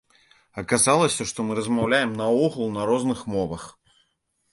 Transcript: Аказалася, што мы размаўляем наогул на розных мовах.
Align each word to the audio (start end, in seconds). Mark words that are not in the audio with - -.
Аказалася, 0.61 1.27
што 1.31 1.39
мы 1.49 1.57
размаўляем 1.59 2.15
наогул 2.21 2.73
на 2.79 2.87
розных 2.91 3.19
мовах. 3.35 3.67